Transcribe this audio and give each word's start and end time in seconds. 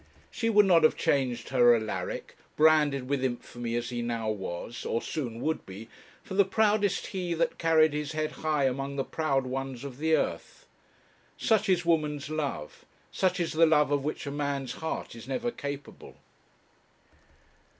She 0.31 0.49
would 0.49 0.65
not 0.65 0.81
have 0.83 0.95
changed 0.97 1.49
her 1.49 1.75
Alaric, 1.75 2.35
branded 2.57 3.07
with 3.07 3.23
infamy 3.23 3.75
as 3.75 3.91
he 3.91 4.01
now 4.01 4.31
was, 4.31 4.83
or 4.83 4.99
soon 4.99 5.41
would 5.41 5.63
be, 5.63 5.89
for 6.23 6.33
the 6.33 6.43
proudest 6.43 7.05
he 7.13 7.35
that 7.35 7.59
carried 7.59 7.93
his 7.93 8.13
head 8.13 8.31
high 8.41 8.63
among 8.63 8.95
the 8.95 9.03
proud 9.03 9.45
ones 9.45 9.83
of 9.83 9.99
the 9.99 10.15
earth. 10.15 10.65
Such 11.37 11.69
is 11.69 11.85
woman's 11.85 12.31
love; 12.31 12.83
such 13.11 13.39
is 13.39 13.53
the 13.53 13.67
love 13.67 13.91
of 13.91 14.03
which 14.03 14.25
a 14.25 14.31
man's 14.31 14.71
heart 14.71 15.13
is 15.13 15.27
never 15.27 15.51
capable! 15.51 16.15